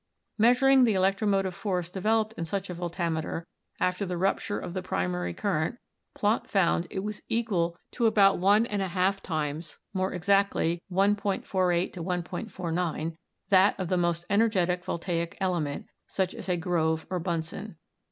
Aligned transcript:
Measuring 0.39 0.83
the 0.83 0.95
electromotive 0.95 1.53
force 1.53 1.87
developed 1.87 2.33
in 2.33 2.43
such 2.43 2.71
a 2.71 2.73
voltameter, 2.73 3.43
after 3.79 4.03
the 4.03 4.17
rupture 4.17 4.57
of 4.57 4.73
the 4.73 4.81
primary 4.81 5.31
current, 5.31 5.77
Plante 6.15 6.47
found 6.47 6.85
that 6.85 6.91
it 6.95 6.99
was 7.03 7.21
equal 7.29 7.77
to 7.91 8.07
about 8.07 8.39
one 8.39 8.65
and 8.65 8.81
a 8.81 8.87
half; 8.87 9.21
times 9.21 9.77
(more 9.93 10.11
exactly, 10.11 10.81
1.48 10.91 11.93
1.49) 11.93 13.15
that 13.49 13.79
of 13.79 13.89
the 13.89 13.95
most 13.95 14.27
ener 14.27 14.49
getic 14.49 14.83
voltaic 14.83 15.37
element, 15.39 15.85
such 16.07 16.33
as 16.33 16.49
a 16.49 16.57
Grove 16.57 17.05
or 17.11 17.19
Bunsen. 17.19 17.75